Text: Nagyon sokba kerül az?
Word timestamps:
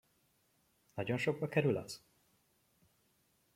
Nagyon 0.93 1.17
sokba 1.17 1.47
kerül 1.47 1.77
az? 1.77 2.03